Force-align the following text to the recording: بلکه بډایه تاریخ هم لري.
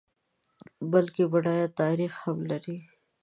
بلکه 0.91 1.21
بډایه 1.31 1.67
تاریخ 1.81 2.13
هم 2.23 2.37
لري. 2.51 2.77